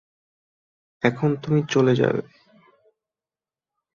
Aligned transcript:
এখন 1.03 1.29
তুমি 1.43 1.59
চলে 1.69 1.93
যাবে। 1.95 2.21